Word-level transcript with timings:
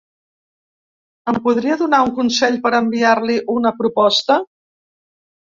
Em 1.31 1.37
podria 1.47 1.77
donar 1.81 1.99
un 2.07 2.09
consell 2.21 2.57
per 2.65 2.73
enviar-li 2.79 3.37
una 3.59 3.75
proposta? 3.83 4.41